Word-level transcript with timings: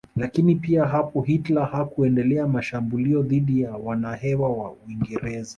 Lakini 0.15 0.55
pia 0.55 0.85
hapo 0.85 1.21
Hitler 1.21 1.65
hakuendelea 1.65 2.47
mashambulio 2.47 3.21
dhidi 3.23 3.61
ya 3.61 3.75
wanahewa 3.75 4.49
wa 4.49 4.71
Uingereza 4.71 5.49